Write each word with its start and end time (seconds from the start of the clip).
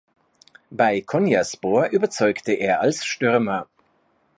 Bei 0.71 1.01
Konyaspor 1.01 1.89
überzeugte 1.89 2.53
er 2.53 2.81
als 2.81 3.05
Stürmer. 3.05 3.67